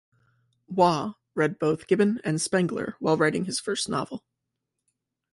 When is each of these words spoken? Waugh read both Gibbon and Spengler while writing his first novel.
Waugh 0.67 1.13
read 1.35 1.59
both 1.59 1.85
Gibbon 1.85 2.19
and 2.23 2.41
Spengler 2.41 2.95
while 2.97 3.15
writing 3.17 3.45
his 3.45 3.59
first 3.59 3.87
novel. 3.87 4.23